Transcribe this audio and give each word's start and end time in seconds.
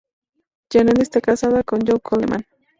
Janet 0.71 0.97
está 0.99 1.21
casada 1.21 1.61
con 1.61 1.81
Joe 1.85 1.99
Coleman. 1.99 2.43